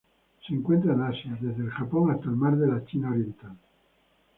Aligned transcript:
Se 0.47 0.51
encuentran 0.55 0.95
en 0.95 1.01
Asia: 1.05 1.37
desde 1.39 1.61
el 1.61 1.69
Japón 1.69 2.09
hasta 2.09 2.25
el 2.25 2.35
Mar 2.35 2.57
de 2.57 2.65
la 2.65 2.83
China 2.85 3.11
Oriental. 3.11 3.55